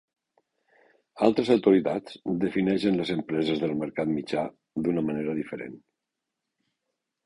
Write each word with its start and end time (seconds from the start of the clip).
Altres 1.27 1.51
autoritats 1.57 2.17
defineixen 2.45 2.99
les 3.03 3.13
empreses 3.19 3.63
del 3.67 3.77
mercat 3.85 4.13
mitjà 4.19 4.49
d'una 4.85 5.09
manera 5.13 5.41
diferent. 5.45 5.83